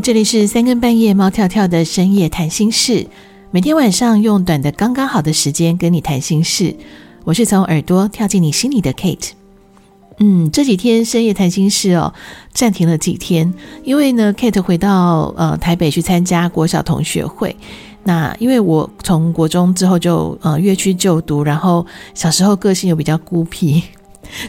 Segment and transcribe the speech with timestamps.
[0.00, 3.06] 这里是三更半夜猫跳跳的深夜谈心事，
[3.52, 6.74] 每天晚上用短的刚刚好的时间跟你谈心事。
[7.22, 9.30] 我是从耳朵跳进你心里的 Kate。
[10.18, 12.12] 嗯，这几天深夜谈心事哦，
[12.52, 17.54] 暂停了几天，因为呢，Kate 回到呃台北去参加国小同学会。
[18.02, 23.82] 那因为我从国中之后就呃越区就读，然后小时候个性又比较孤僻。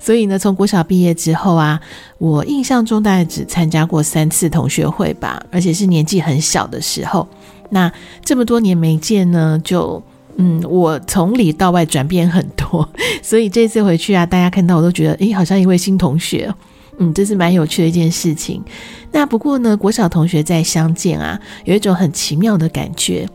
[0.00, 1.80] 所以呢，从国小毕业之后啊，
[2.18, 7.26] 我印象中大概只参加过三次同学会吧，而且是年纪很小的时候。
[7.70, 7.90] 那
[8.24, 10.02] 这么多年没见呢，就
[10.36, 12.88] 嗯，我从里到外转变很多。
[13.22, 16.52] 所以这次回去啊，大家看到我都觉得，诶，好像一位新同学。
[16.98, 18.62] 嗯，这是蛮有趣的一件事情。
[19.10, 23.26] 那不过呢，国小同学再相见啊，有一种很奇妙的感觉。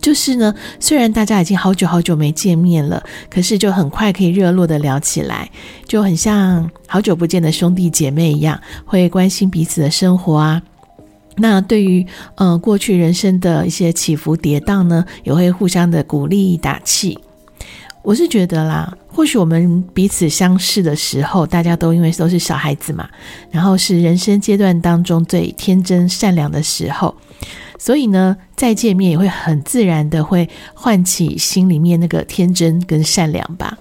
[0.00, 5.50] 就是呢，虽然大家已经好久好久没见面了，可是就很快可以热络的聊起来，
[5.86, 10.62] 就很像好久不见的兄弟姐妹一样，会关心彼此的生活啊。
[11.36, 12.06] 那对于
[12.36, 17.18] 呃过去人生的一些起伏跌宕呢，也会互相的鼓励打气。
[18.02, 23.06] 我是觉得啦，或许我们彼此相识的时候，大家都因为都是小孩子嘛，
[23.50, 27.14] 然后是人生阶段当中最天真善良的时候。
[27.80, 33.78] 所以呢，再见面也会很自然的会唤起心里面那个天真跟善良吧。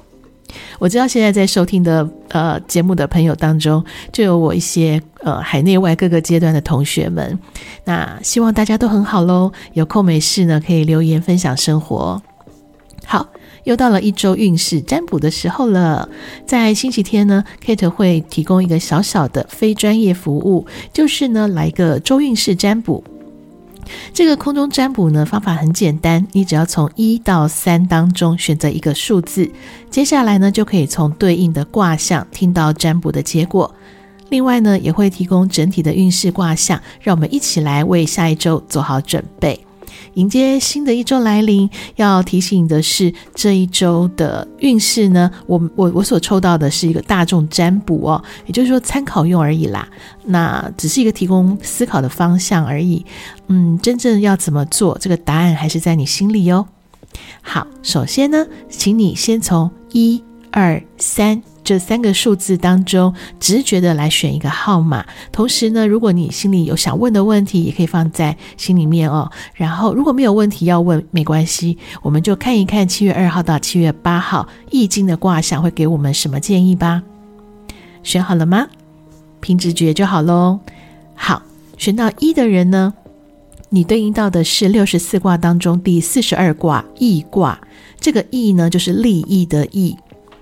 [0.80, 3.84] 我知道现在在收听的呃节目的朋友当中，
[4.14, 7.38] 就有我一些呃海内外各个阶段的同学们。
[7.84, 12.24] 那希望大家都很好喽，有空没事呢可以留言分享生活。
[13.06, 13.28] 好，
[13.66, 16.08] 又到了一周运势占卜的时候了。
[16.46, 23.04] 在星期天呢，Kate 会提供一个小小的非专业服务，就是呢来个周运势占卜。
[24.14, 29.50] 这个空中占卜呢，方法很简单，你只要从一到三当中选择一个数字，
[29.90, 33.74] 接下来呢就可以从对应的卦象听到占卜的结果。
[34.30, 39.60] 另外呢，也会提供整体的运势卦象，让我们一起来为下一周做好准备。
[40.16, 49.88] 迎接新的一周来临，要提醒的是，这一周的运势呢，我我我所抽到的是一个大众占卜哦，也就是说参考用而已啦。
[50.26, 53.06] 那只是一个提供思考的方向而已。
[53.48, 56.68] 嗯，真正要怎么做，这个答案还是在你心里哟。
[57.42, 61.42] 好，首先呢，请你先从一二三。
[61.70, 65.06] 这三个数字当中，直觉的来选一个号码。
[65.32, 69.30] 同时呢，如果你心里有想问的问题，也可以放在心里面哦。
[69.54, 77.04] 然后，如果没有问题要问，没关系，我们就看一看七月二号到七月八号易经的卦象会给我们什么建议吧。
[78.02, 78.68] 选好了吗？
[79.40, 80.60] 凭直觉就好喽。
[81.14, 81.44] 好，
[81.78, 82.96] 选到一的人呢，
[83.70, 87.60] 你对应到的是六十四卦当中第四十二卦易卦。
[88.00, 89.96] 这个易呢，就是利益的益。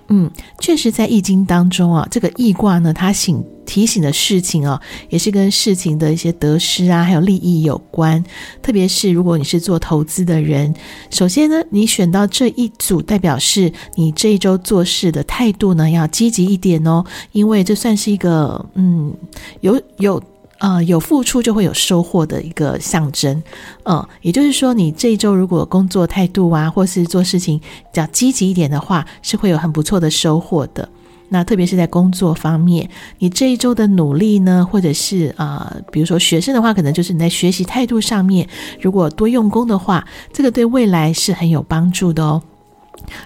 [0.08, 4.80] 嗯，确实，在易经当中啊，这个易卦呢，它醒提醒的事情哦，
[5.10, 8.24] 也是跟事情的一些得失啊，还有利益有关。
[8.62, 10.74] 特别是如果你是做投资的人，
[11.10, 19.14] 首先呢，你选到这一组，代表是你这一周做事的态度呢，要积极一点哦，因为这算是一个嗯，
[19.60, 20.22] 有有。
[20.58, 23.42] 呃，有付出就会有收获的一个象征，
[23.84, 30.88] 嗯，也就是说，你这一周如果工作态度啊，或是做事情比较积极一点的话，是会有很不错的收获的。
[31.30, 32.88] 那特别是在工作方面，
[33.18, 38.48] 你这一周的努力呢，或者是啊、呃，比如说学生的话，可能就是你在学习态度上面，
[38.80, 42.42] 如果多用功的话，这个对未来是很有帮助的哦。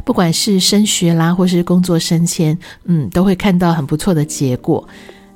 [0.04, 4.86] 不管是升学啦，或是工作升迁，嗯，都会看到很不错的结果。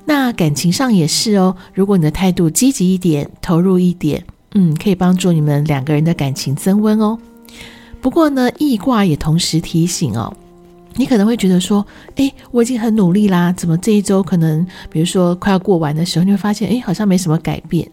[0.09, 4.25] 那感情上也是哦，如果你的态度积极一点，投入一点，
[4.55, 7.19] 嗯，可以帮助你们两个人的感情增温哦。
[8.00, 10.33] 不过呢，易卦也同时提醒哦，
[10.95, 11.84] 你可能会觉得说，
[12.15, 17.91] 诶，我已经很努力啦，怎么这一周可能，比如说快要过完的时候，你会发现，诶，好像没什么改变。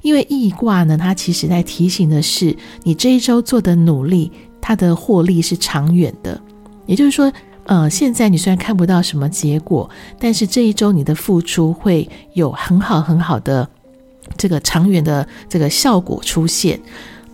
[0.00, 6.40] 因为易卦呢，它其实在提醒的是，你这一周做的努力，它的获利是长远的，
[6.86, 7.30] 也就是说。
[7.64, 9.88] 呃，现在你虽然看不到什么结果，
[10.18, 13.68] 但是这一周你的付出会有很好很好的
[14.36, 16.80] 这个长远的这个效果出现。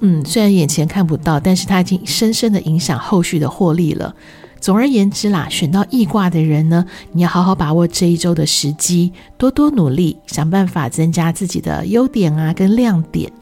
[0.00, 4.14] 嗯，虽然眼前看不到，但是它已经深深的影响后续的获利了。
[4.60, 13.32] 总而言之啦，选到易卦的人呢，你要好好把握这一周的时机，多多努力，想办法增加自己的优点啊跟亮点。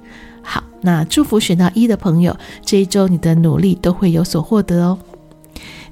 [0.42, 4.98] 好，那祝福选到一的朋友，这一周你的努力都会有所获得哦。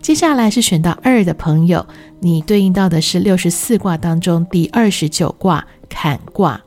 [0.05, 1.87] 接下来是选到二的朋友，
[2.21, 6.61] 你对应到的是六十四卦当中第二十九卦坎卦。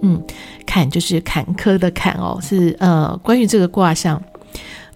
[0.00, 0.20] 嗯，
[0.66, 4.20] 坎就是坎坷的坎哦，是呃，关于这个卦象，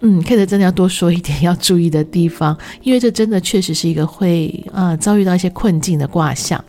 [0.01, 6.65] 嗯，Kate 真的要多说一点要注意的地方，因为这真的确实是一个会呃遭遇到一些困境的卦象。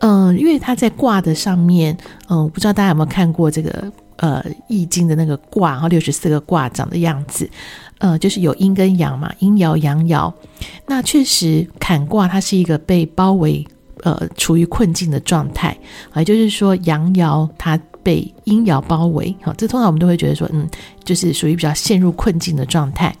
[0.00, 1.96] 嗯、因为他在卦的上面，
[2.28, 7.48] 嗯、不知道大家有没有看过这个呃《易经》的那个卦，然后六十四个卦长的样子，
[8.04, 10.30] 呃，就是有阴跟阳嘛，阴爻阳爻。
[10.86, 13.66] 那确实坎卦它是一个被包围，
[14.02, 15.74] 呃，处于困境的状态，
[16.14, 20.68] 也就是说阳爻它被阴爻包围，好，这通常我们都会觉得说，嗯，
[21.02, 23.16] 就是属于比较陷入困境的状态。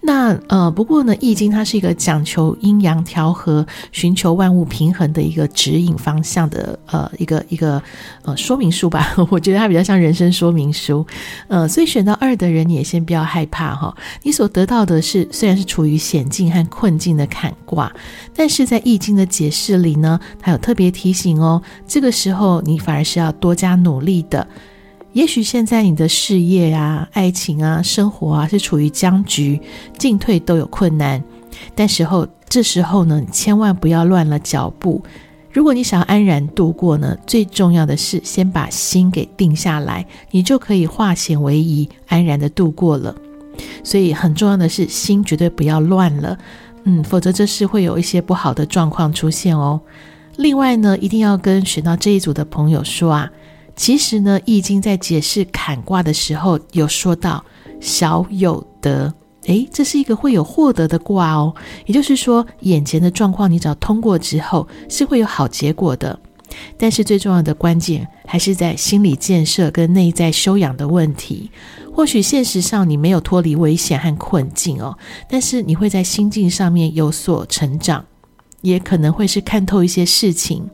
[0.00, 7.82] 那呃，不过呢，《易经》它是一个讲求阴阳调和、寻求万物平衡的一个指引方向的呃一个一个
[8.22, 9.14] 呃说明书吧。
[9.30, 11.06] 我觉得它比较像人生说明书。
[11.48, 13.94] 呃，所以选到二的人，你也先不要害怕哈。
[14.22, 17.92] 你所得到的是虽然是处于险境和困境的坎卦，
[18.34, 24.46] 但是在《易经》的解释里呢，它有特别提醒哦，这个时候你反而是要多加努力的。
[25.18, 29.60] 也许现在你的事业啊、爱情啊、生活啊是处于僵局，
[29.98, 31.20] 进退都有困难，
[31.74, 35.02] 但时候这时候呢，千万不要乱了脚步。
[35.50, 43.12] 如果你想要安然度过呢，最重要的是先把心给定下来，你就可以化险为夷，安然的度过了。
[43.82, 46.38] 所以很重要的是心绝对不要乱了，
[46.84, 49.80] 嗯，否则这是会有一些不好的状况出现哦。
[50.36, 53.28] 另外呢，一定要跟选到这一组的朋友说啊。
[53.78, 57.42] 其实呢，《易经》在解释坎卦的时候，有说到
[57.80, 59.14] “小有得”，
[59.46, 61.54] 诶，这是一个会有获得的卦哦。
[61.86, 66.18] 也就是说，眼前的状况你只要通过之后，是会有好结果的。
[66.76, 71.48] 但是最重要的关键还是在心理建设跟内在修养的问题。
[71.94, 74.98] 或许现实上你没有脱离危险和困境哦，
[75.30, 78.04] 但是你会在心境上面有所成长，
[78.62, 80.68] 也可能会是看透一些事情，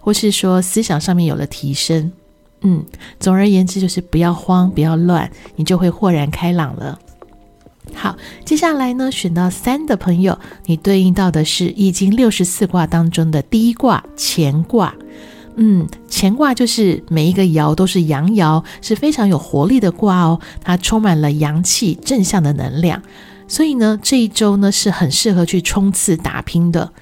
[0.00, 2.12] 或是说思想上面有了提升。
[2.62, 2.84] 嗯，
[3.20, 6.98] 总而言之就是不要慌，不要乱，你就会豁然开朗了。
[7.94, 14.94] 好，接下来呢，选到三的朋友，你对应到的是《易经》六十四卦当中的第一卦乾卦。
[15.54, 23.00] 嗯，乾卦就是每一个爻都是阳爻，是非常有活力的卦哦，它充满了阳气、正向的能量，
[23.48, 26.92] 所以呢，这一周呢是很适合去冲刺打拼的。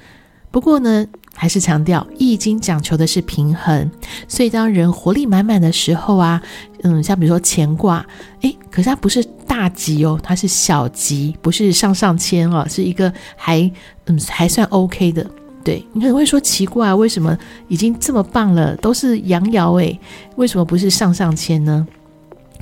[0.52, 1.04] 不过呢，
[1.36, 3.90] 还是强调，《易经》讲求的是平衡，
[4.28, 6.40] 所以当人活力满满的时候啊，
[6.82, 8.06] 嗯，像比如说乾卦，
[8.42, 13.70] 诶，可是它不是大吉哦，它是小吉，不是上上签哦，是一个还
[14.06, 15.28] 嗯还算 OK 的。
[15.64, 17.36] 对，你可能会说奇怪，为什么
[17.68, 19.98] 已经这么棒了，都是阳爻诶，
[20.36, 21.86] 为什么不是上上签呢？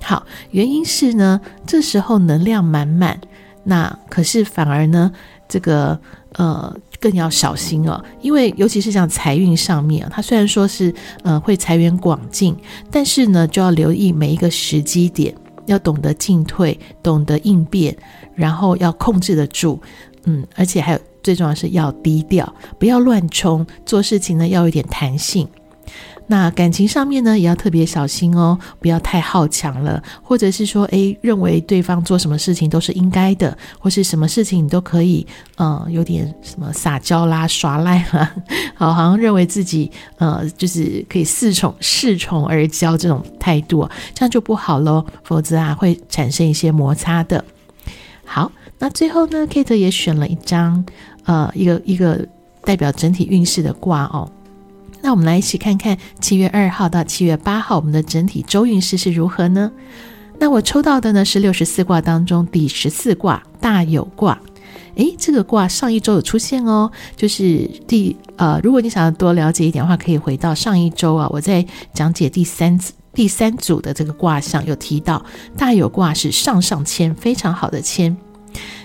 [0.01, 3.21] 好，原因是呢，这时候能量满满，
[3.65, 5.13] 那可是反而呢，
[5.47, 6.01] 这个
[6.35, 6.75] 呃。
[7.03, 10.95] 更要小心哦，因为尤其是像财运上面，它虽然说是
[11.25, 12.57] 呃会财源广进，
[12.93, 15.35] 但是呢就要留意每一个时机点，
[15.67, 17.97] 要懂得进退，懂得应变，
[18.37, 19.81] 然后要控制得住，
[20.27, 25.49] 嗯，而且还有最重要是要低调，不要乱冲，做事情呢要有点弹性。
[26.33, 35.27] 那感情上面呢，也要特别小心哦，不要太好强了，或者是说，诶，认为对方做什么事情都是应该的，或是什么事情你都可以，
[35.57, 38.35] 呃，有点什么撒娇啦、耍赖啦，
[38.75, 47.45] 好，好像认为自己，呃，就是可以恃宠恃宠而骄这种态度，这样就不好喽，否则啊会产生一些摩擦的。
[48.25, 50.83] 好，那最后呢，Kate 也选了一张，
[51.27, 52.27] 呃，一个一个
[52.65, 54.27] 代表整体运势的卦哦。
[55.03, 59.71] 那我们来一起看看七月二号到七月八号我们的整体周运势是如何呢？
[60.39, 64.41] 那我抽到的呢是六十四卦当中第十四卦大有卦。
[64.95, 72.79] 诶，这个卦上一周有出现哦，就是第呃，如果你想要多了解一点的话，可以回到上一周啊，我在讲解第三
[73.13, 75.25] 第三组的这个卦象有提到
[75.57, 78.17] 大有卦是上上签，非常好的签。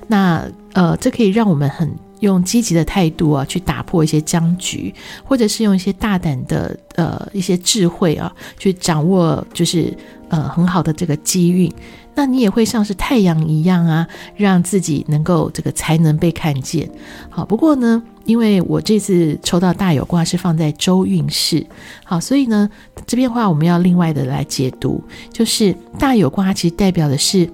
[0.07, 1.93] 那呃，这可以让我们很。
[2.19, 4.93] 用积极的态度啊，去打破一些僵局，
[5.23, 9.95] 或者是用一些大胆的呃一些智慧啊，去掌握就是
[10.29, 11.71] 呃很好的这个机运。
[12.15, 16.89] 那你也会像是太阳一样啊，让自己能够这个才能被看见。
[17.29, 21.63] 好，不过呢，因为我这次抽到大有卦是放在周运势，
[22.03, 22.67] 好，所以呢
[23.05, 27.47] 这边话我们要另外的来解读，就是大有卦其实代表的是。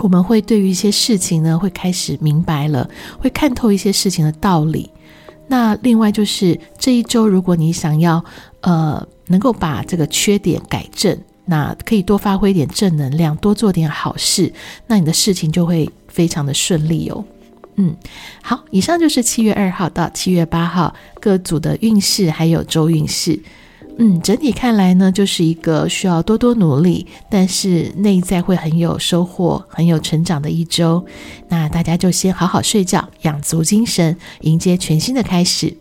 [0.00, 2.88] 我们会对于一些事情呢，会开始明白了，
[3.18, 4.90] 会看透一些事情的道理。
[5.46, 8.24] 那另外就是这一周，如果你想要
[8.60, 14.52] 呃能够把这个缺点改正，那可以多发挥一点正能量，多做点好事，
[14.86, 17.24] 那你的事情就会非常的顺利哦。
[17.76, 17.94] 嗯，
[18.42, 23.38] 好，以上就是七月二号到七月八号各组的运势，还有周运势。
[24.02, 31.04] 嗯，整体看来呢，就是一个需要多多努力，但是内在会很有收获、很有成长的一周。
[31.50, 35.76] 那大家就先好好睡觉，养足精神，迎接全新的开始。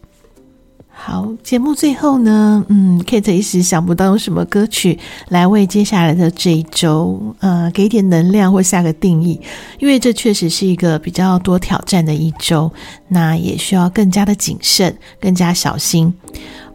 [0.89, 4.99] 好，节目最后呢，嗯，Kate 一时想不到用什么歌曲
[5.29, 9.39] 来为接下来的这一周，呃，给点能量或下个定义，
[9.79, 12.69] 因为这确实是一个比较多挑战的一周，
[13.07, 16.13] 那也需要更加的谨慎，更加小心。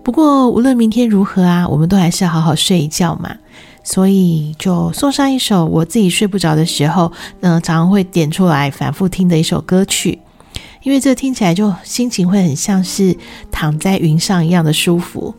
[0.04, 3.34] 不过无论明天如何啊，我们都还是要好好睡一觉嘛，
[3.82, 10.18] 所以就送上一首我自己睡不着的时候，嗯、常常会点出来反复听的一首歌曲。
[10.82, 13.16] 因为这听起来就心情会很像是
[13.50, 15.34] 躺在云上一样的舒服。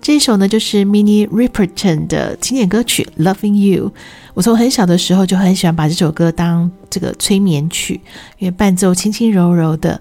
[0.00, 3.90] 这一首呢，就是 Mini Riperton 的经典歌曲《Loving You》。
[4.32, 8.00] 我从很小的时候就很喜欢把这首歌当这个催眠曲，
[8.38, 10.00] 因为伴奏轻轻柔柔的。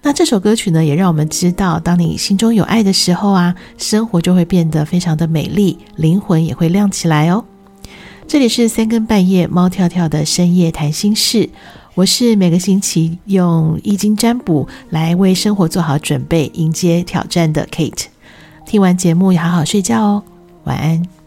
[0.00, 7.44] 那这首歌曲呢，也让我们知道，当你心中有爱的时候啊，生活就会变得非常的美丽，灵魂也会亮起来哦。
[8.26, 11.50] 这里是三更半夜，猫跳跳的深夜谈心事。
[11.94, 18.04] 我是每个星期用易经占卜来为生活做好准备，迎接挑战的 Kate。
[18.64, 20.22] 听完节目要好好睡觉哦，
[20.64, 21.17] 晚安。